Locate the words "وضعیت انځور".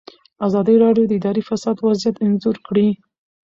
1.87-2.57